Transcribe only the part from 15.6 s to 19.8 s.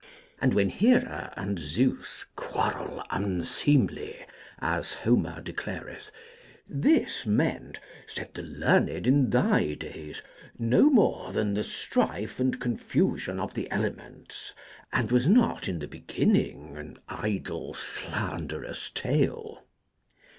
in the beginning an idle slanderous tale.